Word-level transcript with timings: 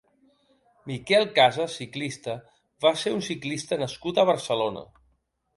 Miquel 0.91 1.25
Casas 1.35 1.75
(ciclista) 1.81 2.35
va 2.87 2.93
ser 3.03 3.15
un 3.19 3.21
ciclista 3.29 3.81
nascut 3.83 4.23
a 4.23 4.29
Barcelona. 4.31 4.87